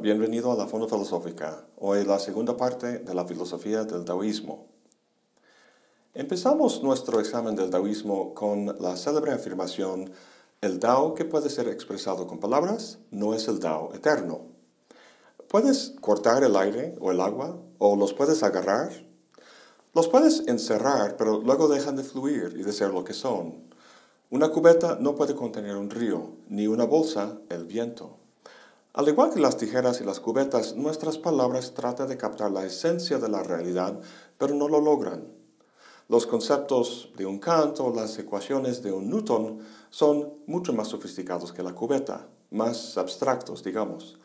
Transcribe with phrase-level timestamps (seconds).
[0.00, 1.66] bienvenido a la Fondo Filosófica.
[1.76, 4.66] Hoy la segunda parte de la filosofía del taoísmo.
[6.14, 10.10] Empezamos nuestro examen del taoísmo con la célebre afirmación,
[10.62, 14.46] el Tao que puede ser expresado con palabras no es el Tao eterno.
[15.48, 17.58] ¿Puedes cortar el aire o el agua?
[17.76, 18.90] ¿O los puedes agarrar?
[19.92, 23.68] Los puedes encerrar, pero luego dejan de fluir y de ser lo que son.
[24.30, 28.19] Una cubeta no puede contener un río, ni una bolsa el viento.
[28.92, 33.18] Al igual que las tijeras y las cubetas, nuestras palabras tratan de captar la esencia
[33.18, 34.00] de la realidad,
[34.36, 35.28] pero no lo logran.
[36.08, 41.52] Los conceptos de un Kant o las ecuaciones de un Newton son mucho más sofisticados
[41.52, 44.18] que la cubeta, más abstractos, digamos,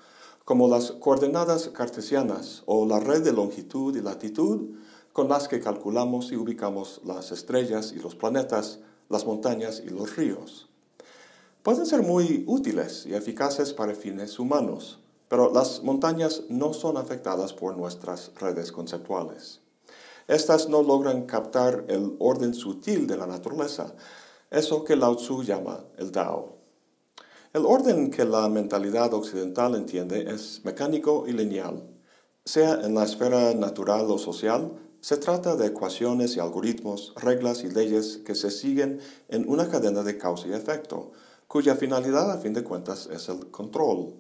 [0.46, 4.72] como las coordenadas cartesianas o la red de longitud y latitud
[5.14, 8.80] con las que calculamos y ubicamos las estrellas y los planetas,
[9.10, 10.70] las montañas y los ríos
[11.66, 17.54] pueden ser muy útiles y eficaces para fines humanos, pero las montañas no son afectadas
[17.54, 19.62] por nuestras redes conceptuales.
[20.28, 23.96] Estas no logran captar el orden sutil de la naturaleza,
[24.52, 26.56] eso que Lao Tzu llama el Tao.
[27.52, 31.82] El orden que la mentalidad occidental entiende es mecánico y lineal.
[32.44, 37.70] Sea en la esfera natural o social, se trata de ecuaciones y algoritmos, reglas y
[37.70, 41.12] leyes que se siguen en una cadena de causa y efecto,
[41.48, 44.16] cuya finalidad a fin de cuentas es el control.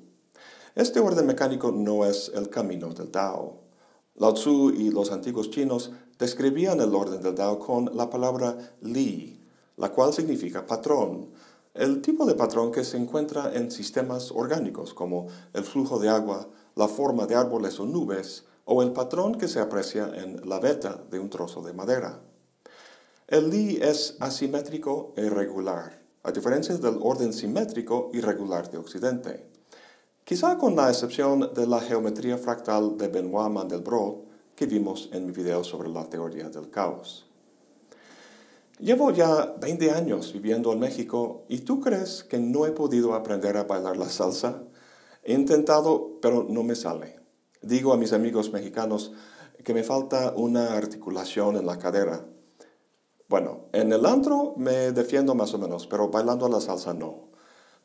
[0.76, 3.62] Este orden mecánico no es el camino del Tao.
[4.16, 9.42] Lao Tzu y los antiguos chinos describían el orden del Tao con la palabra Li,
[9.78, 11.32] la cual significa patrón,
[11.74, 16.48] el tipo de patrón que se encuentra en sistemas orgánicos como el flujo de agua,
[16.76, 21.04] la forma de árboles o nubes, o el patrón que se aprecia en la veta
[21.10, 22.22] de un trozo de madera.
[23.28, 29.46] El Li es asimétrico e irregular a diferencia del orden simétrico y regular de Occidente.
[30.24, 34.26] Quizá con la excepción de la geometría fractal de Benoit Mandelbrot
[34.56, 37.28] que vimos en mi video sobre la teoría del caos.
[38.80, 43.56] Llevo ya 20 años viviendo en México y tú crees que no he podido aprender
[43.56, 44.64] a bailar la salsa?
[45.24, 47.20] He intentado, pero no me sale.
[47.62, 49.14] Digo a mis amigos mexicanos
[49.64, 52.26] que me falta una articulación en la cadera
[53.28, 57.30] bueno, en el antro me defiendo más o menos, pero bailando la salsa no.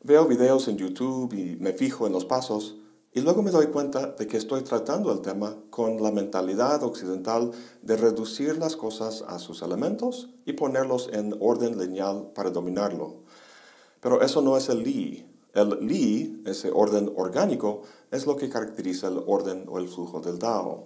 [0.03, 2.75] Veo videos en YouTube y me fijo en los pasos
[3.11, 7.51] y luego me doy cuenta de que estoy tratando el tema con la mentalidad occidental
[7.81, 13.23] de reducir las cosas a sus elementos y ponerlos en orden lineal para dominarlo.
[13.99, 15.25] Pero eso no es el Li.
[15.53, 17.81] El Li, ese orden orgánico,
[18.11, 20.85] es lo que caracteriza el orden o el flujo del Dao.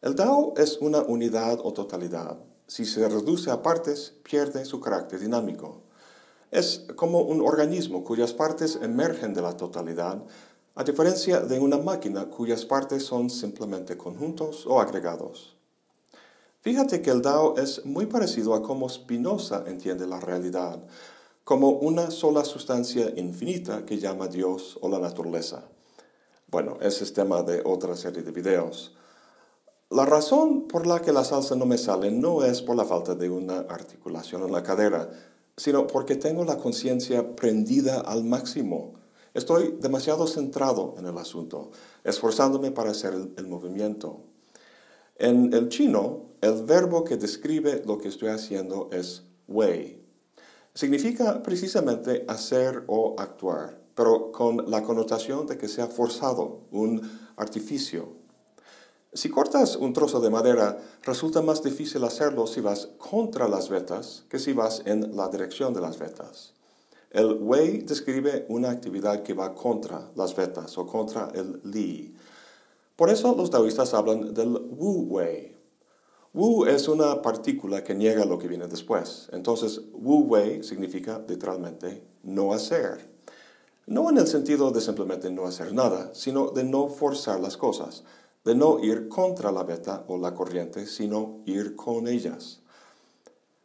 [0.00, 5.20] El Dao es una unidad o totalidad si se reduce a partes, pierde su carácter
[5.20, 5.82] dinámico.
[6.50, 10.22] Es como un organismo cuyas partes emergen de la totalidad,
[10.76, 15.56] a diferencia de una máquina cuyas partes son simplemente conjuntos o agregados.
[16.62, 20.82] Fíjate que el Dao es muy parecido a cómo Spinoza entiende la realidad,
[21.44, 25.64] como una sola sustancia infinita que llama Dios o la naturaleza.
[26.48, 28.96] Bueno, ese es tema de otra serie de videos.
[29.90, 33.14] La razón por la que la salsa no me sale no es por la falta
[33.14, 35.10] de una articulación en la cadera,
[35.56, 38.94] sino porque tengo la conciencia prendida al máximo.
[39.34, 41.70] Estoy demasiado centrado en el asunto,
[42.02, 44.20] esforzándome para hacer el, movimiento.
[45.16, 50.02] En el chino, el verbo que describe lo que estoy haciendo es wei.
[50.72, 57.02] Significa precisamente hacer o actuar, pero con la connotación de que sea forzado, un
[57.36, 58.23] artificio.
[59.14, 64.24] Si cortas un trozo de madera, resulta más difícil hacerlo si vas contra las vetas
[64.28, 66.52] que si vas en la dirección de las vetas.
[67.10, 72.12] El Wei describe una actividad que va contra las vetas o contra el Li.
[72.96, 75.56] Por eso los taoístas hablan del Wu Wei.
[76.32, 79.28] Wu es una partícula que niega lo que viene después.
[79.32, 83.14] Entonces, Wu Wei significa literalmente no hacer.
[83.86, 88.02] No en el sentido de simplemente no hacer nada, sino de no forzar las cosas
[88.44, 92.60] de no ir contra la beta o la corriente, sino ir con ellas.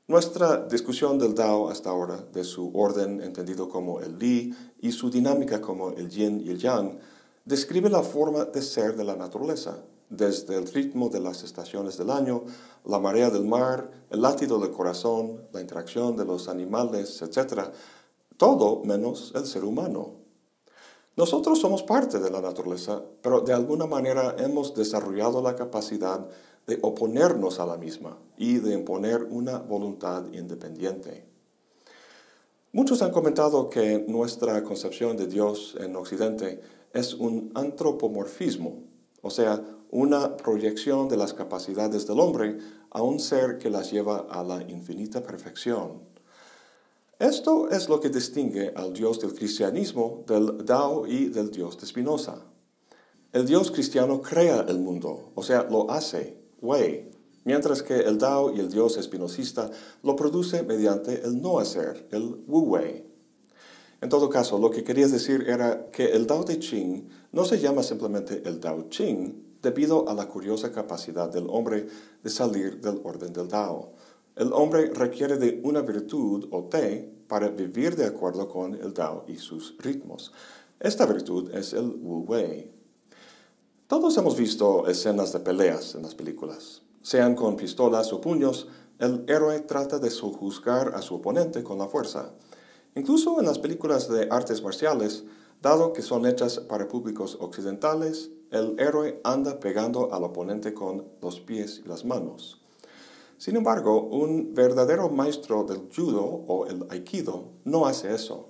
[0.07, 5.09] Nuestra discusión del Dao hasta ahora, de su orden entendido como el Li y su
[5.09, 6.97] dinámica como el Yin y el Yang,
[7.45, 12.09] describe la forma de ser de la naturaleza, desde el ritmo de las estaciones del
[12.09, 12.43] año,
[12.85, 17.69] la marea del mar, el latido del corazón, la interacción de los animales, etc.,
[18.37, 20.18] todo menos el ser humano.
[21.19, 26.25] Nosotros somos parte de la naturaleza, pero de alguna manera hemos desarrollado la capacidad
[26.65, 31.25] de oponernos a la misma y de imponer una voluntad independiente.
[32.71, 36.61] Muchos han comentado que nuestra concepción de Dios en Occidente
[36.93, 38.83] es un antropomorfismo,
[39.21, 39.61] o sea,
[39.91, 42.59] una proyección de las capacidades del hombre
[42.91, 45.99] a un ser que las lleva a la infinita perfección.
[47.19, 51.85] Esto es lo que distingue al Dios del cristianismo del Dao y del Dios de
[51.85, 52.45] Spinoza.
[53.33, 57.11] El Dios cristiano crea el mundo, o sea, lo hace, Wei,
[57.43, 59.69] mientras que el Dao y el Dios espinosista
[60.01, 63.05] lo produce mediante el no hacer, el Wu Wei.
[63.99, 67.59] En todo caso, lo que quería decir era que el Dao de Ching no se
[67.59, 71.85] llama simplemente el Dao Ching debido a la curiosa capacidad del hombre
[72.23, 73.91] de salir del orden del Dao.
[74.39, 79.25] El hombre requiere de una virtud o te para vivir de acuerdo con el Dao
[79.27, 80.31] y sus ritmos.
[80.79, 82.71] Esta virtud es el Wu Wei.
[83.87, 86.83] Todos hemos visto escenas de peleas en las películas.
[87.01, 88.69] Sean con pistolas o puños,
[88.99, 92.31] el héroe trata de sojuzgar a su oponente con la fuerza.
[92.95, 95.25] Incluso en las películas de artes marciales,
[95.61, 101.41] dado que son hechas para públicos occidentales, el héroe anda pegando al oponente con los
[101.41, 102.58] pies y las manos.
[103.39, 108.49] Sin embargo, un verdadero maestro del judo o el aikido no hace eso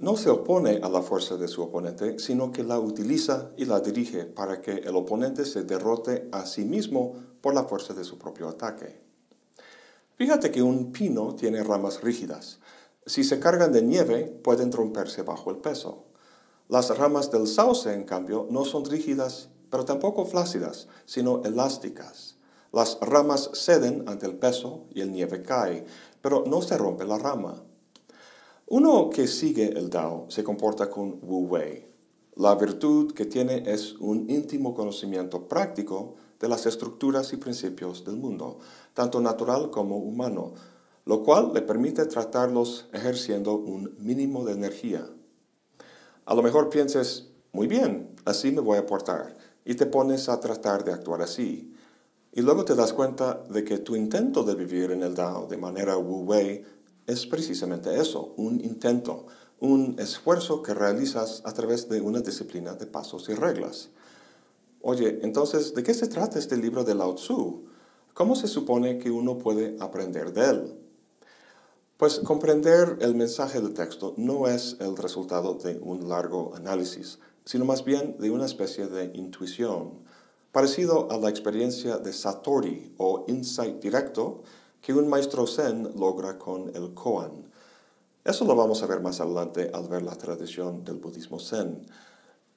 [0.00, 3.80] no se opone a la fuerza de su oponente, sino que la utiliza y la
[3.80, 8.18] dirige para que el oponente se derrote a sí mismo por la fuerza de su
[8.18, 8.98] propio ataque.
[10.16, 12.60] Fíjate que un pino tiene ramas rígidas.
[13.04, 16.04] Si se cargan de nieve, pueden romperse bajo el peso.
[16.68, 22.36] Las ramas del sauce, en cambio, no son rígidas, pero tampoco flácidas, sino elásticas.
[22.72, 25.84] Las ramas ceden ante el peso y el nieve cae,
[26.22, 27.62] pero no se rompe la rama.
[28.66, 31.86] Uno que sigue el Dao se comporta con Wu Wei.
[32.36, 38.16] La virtud que tiene es un íntimo conocimiento práctico de las estructuras y principios del
[38.16, 38.58] mundo,
[38.94, 40.54] tanto natural como humano,
[41.04, 45.06] lo cual le permite tratarlos ejerciendo un mínimo de energía.
[46.24, 50.38] A lo mejor pienses, muy bien, así me voy a portar, y te pones a
[50.38, 51.74] tratar de actuar así.
[52.32, 55.56] Y luego te das cuenta de que tu intento de vivir en el Dao de
[55.56, 56.64] manera Wu Wei
[57.06, 59.26] es precisamente eso, un intento,
[59.58, 63.90] un esfuerzo que realizas a través de una disciplina de pasos y reglas.
[64.80, 67.64] Oye, entonces, ¿de qué se trata este libro de Lao Tzu?
[68.14, 70.74] ¿Cómo se supone que uno puede aprender de él?
[71.96, 77.64] Pues comprender el mensaje del texto no es el resultado de un largo análisis, sino
[77.64, 79.98] más bien de una especie de intuición,
[80.52, 84.42] parecido a la experiencia de Satori o insight directo
[84.80, 87.50] que un maestro zen logra con el koan.
[88.24, 91.86] Eso lo vamos a ver más adelante al ver la tradición del budismo zen.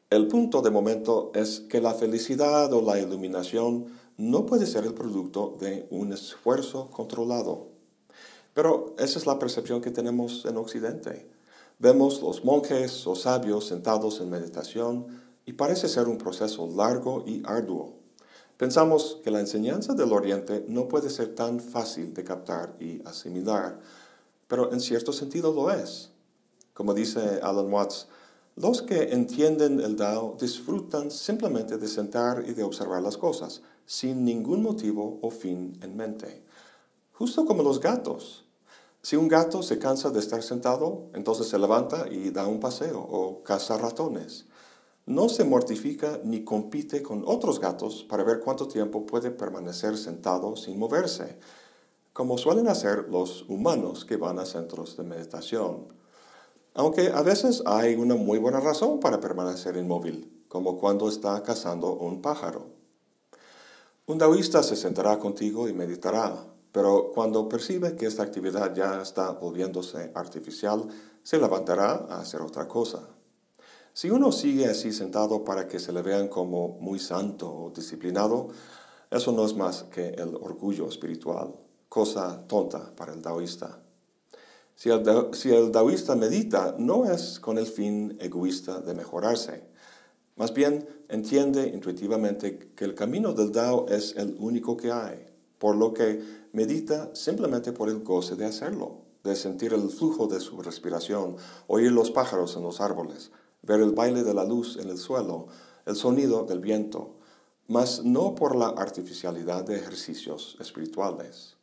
[0.09, 3.87] El punto de momento es que la felicidad o la iluminación
[4.17, 7.69] no puede ser el producto de un esfuerzo controlado.
[8.53, 11.27] Pero esa es la percepción que tenemos en Occidente.
[11.79, 17.43] Vemos los monjes o sabios sentados en meditación y parece ser un proceso largo y
[17.45, 17.93] arduo.
[18.57, 23.79] Pensamos que la enseñanza del Oriente no puede ser tan fácil de captar y asimilar,
[24.47, 26.11] pero en cierto sentido lo es.
[26.73, 28.07] Como dice Alan Watts,
[28.55, 34.23] los que entienden el Tao disfrutan simplemente de sentar y de observar las cosas, sin
[34.23, 36.43] ningún motivo o fin en mente.
[37.13, 38.45] Justo como los gatos.
[39.01, 43.01] Si un gato se cansa de estar sentado, entonces se levanta y da un paseo
[43.01, 44.45] o caza ratones
[45.05, 50.55] no se mortifica ni compite con otros gatos para ver cuánto tiempo puede permanecer sentado
[50.55, 51.38] sin moverse,
[52.13, 55.88] como suelen hacer los humanos que van a centros de meditación.
[56.74, 61.93] Aunque a veces hay una muy buena razón para permanecer inmóvil, como cuando está cazando
[61.93, 62.67] un pájaro.
[64.05, 69.31] Un taoísta se sentará contigo y meditará, pero cuando percibe que esta actividad ya está
[69.31, 70.88] volviéndose artificial,
[71.24, 73.07] se levantará a hacer otra cosa.
[73.95, 78.47] Si uno sigue así sentado para que se le vean como muy santo o disciplinado,
[79.12, 81.53] eso no es más que el orgullo espiritual,
[81.89, 83.83] cosa tonta para el taoísta.
[84.75, 89.63] Si el, taoísta medita, no es con el fin egoísta de mejorarse.
[90.38, 95.27] Más bien, entiende intuitivamente que el camino del Dao es el único que hay,
[95.59, 100.39] por lo que medita simplemente por el goce de hacerlo, de sentir el flujo de
[100.39, 103.29] su respiración, oír los pájaros en los árboles,
[103.63, 105.48] ver el baile de la luz en el suelo,
[105.86, 107.15] el sonido del viento,
[107.67, 111.55] mas no por la artificialidad de ejercicios espirituales.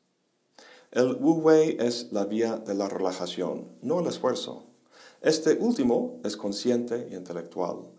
[0.90, 4.64] El Wu Wei es la vía de la relajación, no el esfuerzo.
[5.20, 7.90] Este último es consciente e intelectual.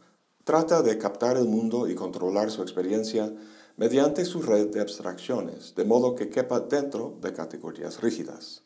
[0.44, 3.32] Trata de captar el mundo y controlar su experiencia
[3.78, 8.64] mediante su red de abstracciones, de modo que quepa dentro de categorías rígidas.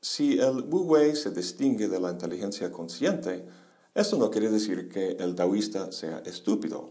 [0.00, 3.44] Si el Wu Wei se distingue de la inteligencia consciente,
[3.98, 6.90] Esto no quiere decir que el taoísta sea estúpido,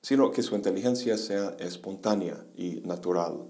[0.00, 3.44] sino que su inteligencia sea espontánea y natural.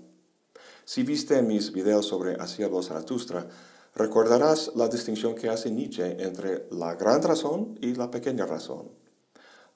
[0.84, 3.46] Si viste mis videos sobre habló Zaratustra,
[3.94, 8.90] recordarás la distinción que hace Nietzsche entre la gran razón y la pequeña razón.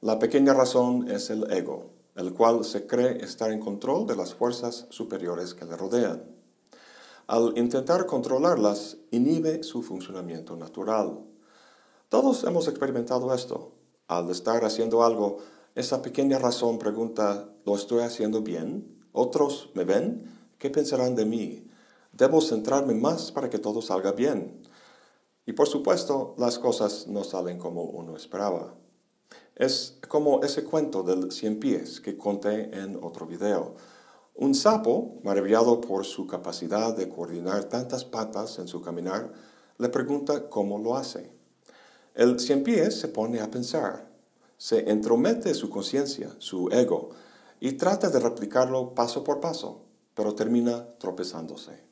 [0.00, 4.34] La pequeña razón es el ego, el cual se cree estar en control de las
[4.34, 6.24] fuerzas superiores que le rodean.
[7.28, 11.30] Al intentar controlarlas, inhibe su funcionamiento natural.
[12.10, 13.70] Todos hemos experimentado esto.
[14.08, 15.38] Al estar haciendo algo,
[15.76, 19.06] esa pequeña razón pregunta, ¿lo estoy haciendo bien?
[19.12, 20.28] ¿Otros me ven?
[20.58, 21.68] ¿Qué pensarán de mí?
[22.10, 24.60] Debo centrarme más para que todo salga bien.
[25.46, 28.74] Y por supuesto, las cosas no salen como uno esperaba.
[29.54, 33.76] Es como ese cuento del cien pies que conté en otro video.
[34.34, 39.32] Un sapo, maravillado por su capacidad de coordinar tantas patas en su caminar,
[39.78, 41.38] le pregunta cómo lo hace.
[42.20, 44.06] El cien pies se pone a pensar,
[44.58, 47.08] se entromete su conciencia, su ego,
[47.60, 51.82] y trata de replicarlo paso por paso, pero termina tropezándose.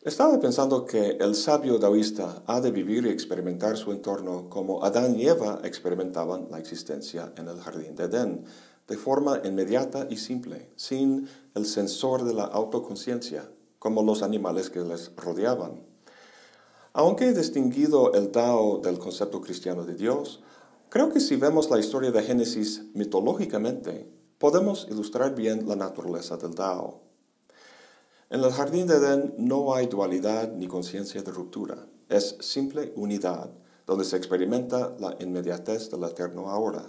[0.00, 5.20] Estaba pensando que el sabio taoísta ha de vivir y experimentar su entorno como Adán
[5.20, 8.46] y Eva experimentaban la existencia en el jardín de Edén,
[8.88, 14.80] de forma inmediata y simple, sin el sensor de la autoconciencia, como los animales que
[14.80, 15.91] les rodeaban.
[16.94, 20.42] Aunque he distinguido el Tao del concepto cristiano de Dios,
[20.90, 24.06] creo que si vemos la historia de Génesis mitológicamente,
[24.36, 27.00] podemos ilustrar bien la naturaleza del Tao.
[28.28, 31.86] En el jardín de Edén no hay dualidad ni conciencia de ruptura.
[32.10, 33.50] Es simple unidad,
[33.86, 36.84] donde se experimenta la inmediatez del eterno ahora.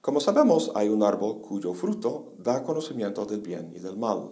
[0.00, 4.30] Como sabemos, hay un árbol cuyo fruto da conocimiento del bien y del mal.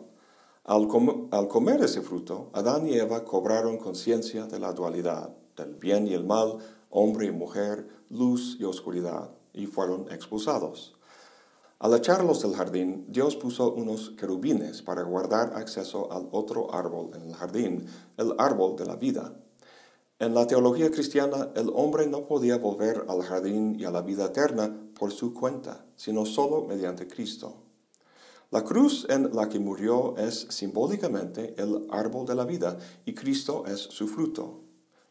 [0.64, 6.14] Al, comer ese fruto, Adán y Eva cobraron conciencia de la dualidad, del bien y
[6.14, 10.94] el mal, hombre y mujer, luz y oscuridad, y fueron expulsados.
[11.80, 17.22] Al echarlos del jardín, Dios puso unos querubines para guardar acceso al otro árbol en
[17.22, 19.34] el jardín, el árbol de la vida.
[20.20, 24.26] En la teología cristiana, el hombre no podía volver al jardín y a la vida
[24.26, 27.71] eterna por su cuenta, sino solo mediante Cristo.
[28.52, 33.64] La cruz en la que murió es simbólicamente el árbol de la vida y Cristo
[33.66, 34.60] es su fruto.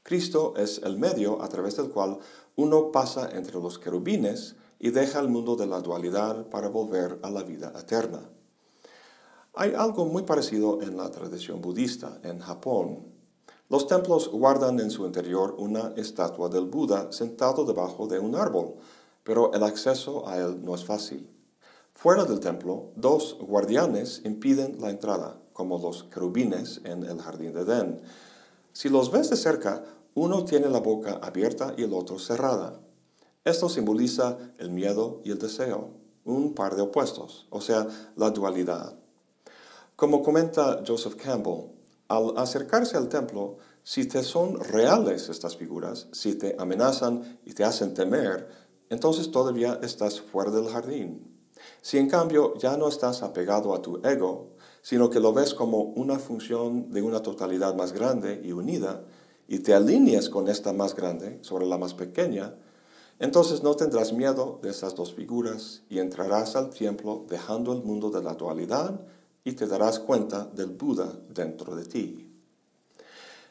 [0.04, 2.20] Cristo es el medio a través del cual
[2.56, 7.32] uno pasa entre los querubines y deja el mundo de la dualidad para volver a
[7.32, 8.30] la vida eterna.
[9.56, 13.08] Hay algo muy parecido en la tradición budista en Japón.
[13.70, 18.76] Los templos guardan en su interior una estatua del Buda sentado debajo de un árbol,
[19.24, 21.41] pero el acceso a él no es fácil.
[21.94, 27.62] Fuera del templo, dos guardianes impiden la entrada, como los querubines en el jardín de
[27.62, 28.02] Edén.
[28.74, 29.84] Si los ves de cerca,
[30.16, 32.80] uno tiene la boca abierta y el otro cerrada.
[33.44, 35.92] Esto simboliza el miedo y el deseo,
[36.26, 38.96] un par de opuestos, o sea, la dualidad.
[39.96, 41.70] Como comenta Joseph Campbell,
[42.08, 47.64] al acercarse al templo, si te son reales estas figuras, si te amenazan y te
[47.64, 48.50] hacen temer,
[48.90, 51.31] entonces todavía estás fuera del jardín.
[51.82, 54.50] Si en cambio ya no estás apegado a tu ego,
[54.82, 59.04] sino que lo ves como una función de una totalidad más grande y unida,
[59.48, 62.56] y te alineas con esta más grande sobre la más pequeña,
[63.20, 68.10] entonces no tendrás miedo de esas dos figuras y entrarás al templo dejando el mundo
[68.10, 69.02] de la dualidad
[69.44, 72.28] y te darás cuenta del Buda dentro de ti.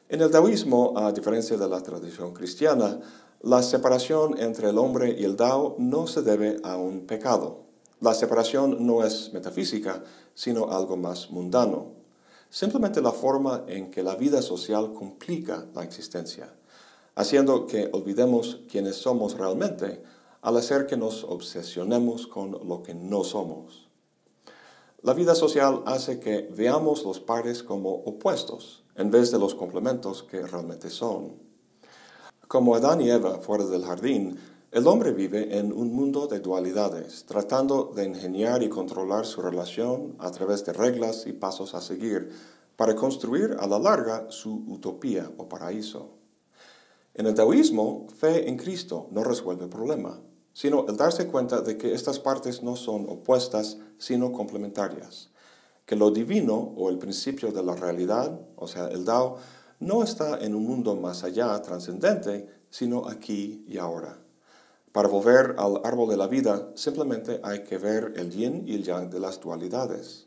[0.08, 2.98] En el taoísmo, a diferencia de la tradición cristiana,
[3.42, 7.69] la separación entre el hombre y el Tao no se debe a un pecado.
[8.00, 10.02] La separación no es metafísica,
[10.34, 11.92] sino algo más mundano.
[12.48, 16.54] Simplemente la forma en que la vida social complica la existencia
[17.14, 20.02] haciendo que olvidemos quiénes somos realmente
[20.40, 23.88] al hacer que nos obsesionemos con lo que no somos.
[25.02, 30.22] La vida social hace que veamos los pares como opuestos en vez de los complementos
[30.22, 31.36] que realmente son.
[32.48, 34.38] Como Adán y Eva fuera del jardín,
[34.72, 40.14] el hombre vive en un mundo de dualidades, tratando de ingeniar y controlar su relación
[40.20, 42.30] a través de reglas y pasos a seguir
[42.76, 46.10] para construir a la larga su utopía o paraíso.
[47.14, 50.20] En el taoísmo, fe en Cristo no resuelve el problema,
[50.52, 55.30] sino el darse cuenta de que estas partes no son opuestas, sino complementarias,
[55.84, 59.38] que lo divino o el principio de la realidad, o sea, el Tao,
[59.80, 64.29] no está en un mundo más allá, trascendente, sino aquí y ahora.
[64.92, 68.82] Para volver al árbol de la vida, simplemente hay que ver el yin y el
[68.82, 70.26] yang de las dualidades.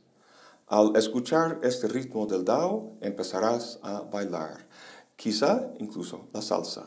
[0.68, 4.66] Al escuchar este ritmo del Tao, empezarás a bailar
[5.16, 6.86] quizá incluso la salsa.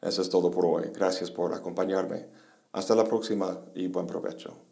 [0.00, 0.90] Eso es todo por hoy.
[0.94, 2.28] Gracias por acompañarme.
[2.72, 4.67] Hasta la próxima y buen provecho.